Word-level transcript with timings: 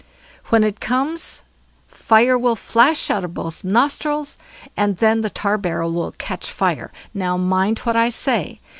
When 0.47 0.63
it 0.63 0.79
comes 0.79 1.43
fire 1.87 2.35
will 2.35 2.55
flash 2.55 3.11
out 3.11 3.23
of 3.23 3.35
both 3.35 3.63
nostrils, 3.63 4.39
and 4.75 4.97
then 4.97 5.21
the 5.21 5.29
tar 5.29 5.59
barrel 5.59 5.93
will 5.93 6.13
catch 6.13 6.51
fire. 6.51 6.91
Now, 7.13 7.37
mind 7.37 7.77
what 7.85 7.95
I 7.95 8.09
say. 8.09 8.61